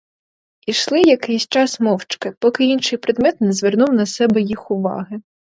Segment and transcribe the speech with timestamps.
[0.65, 5.21] Ішли якийсь час мовчки, поки інший предмет не звернув на себе їх уваги.